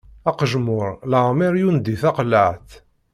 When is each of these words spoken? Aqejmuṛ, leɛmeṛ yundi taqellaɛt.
Aqejmuṛ, 0.29 0.87
leɛmeṛ 1.11 1.53
yundi 1.61 1.95
taqellaɛt. 2.01 2.69